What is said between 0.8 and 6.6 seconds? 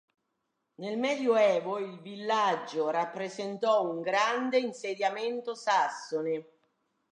Medioevo, il villaggio rappresentò un grande insediamento sassone.